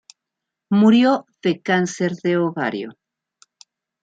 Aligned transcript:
Murió 0.71 1.27
de 1.43 1.61
cáncer 1.61 2.13
de 2.23 2.37
ovario. 2.37 2.97